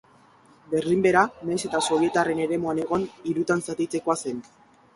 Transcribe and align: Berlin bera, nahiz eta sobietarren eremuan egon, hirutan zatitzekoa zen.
Berlin 0.71 1.03
bera, 1.07 1.21
nahiz 1.49 1.59
eta 1.69 1.83
sobietarren 1.89 2.43
eremuan 2.47 2.81
egon, 2.87 3.07
hirutan 3.33 3.65
zatitzekoa 3.69 4.21
zen. 4.29 4.45